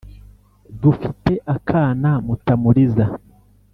[0.81, 3.05] Dufite akana Mutamuriza